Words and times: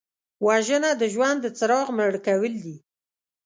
وژنه 0.45 0.91
د 1.01 1.03
ژوند 1.13 1.37
د 1.41 1.47
څراغ 1.57 1.87
مړ 1.97 2.13
کول 2.27 2.53
دي 2.63 2.75